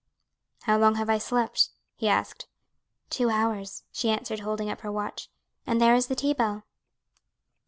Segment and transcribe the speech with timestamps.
[0.63, 2.47] "How long have I slept?" he asked.
[3.11, 5.29] "Two hours," she answered, holding up her watch,
[5.67, 6.63] "and there is the tea bell."